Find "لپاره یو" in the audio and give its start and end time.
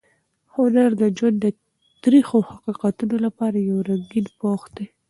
3.25-3.77